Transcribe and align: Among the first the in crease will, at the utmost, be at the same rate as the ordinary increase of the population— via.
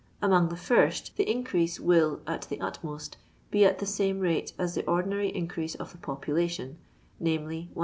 Among 0.19 0.49
the 0.49 0.55
first 0.57 1.15
the 1.15 1.29
in 1.29 1.43
crease 1.43 1.79
will, 1.79 2.21
at 2.25 2.47
the 2.49 2.59
utmost, 2.59 3.17
be 3.51 3.63
at 3.65 3.77
the 3.77 3.85
same 3.85 4.19
rate 4.19 4.51
as 4.57 4.73
the 4.73 4.83
ordinary 4.87 5.29
increase 5.29 5.75
of 5.75 5.91
the 5.91 5.99
population— 5.99 6.79
via. 7.21 7.67